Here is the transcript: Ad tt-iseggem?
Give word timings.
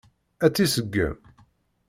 Ad 0.45 0.51
tt-iseggem? 0.53 1.15